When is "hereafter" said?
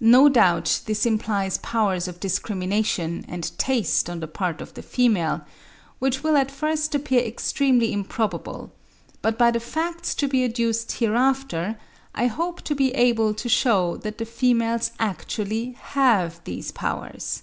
10.98-11.78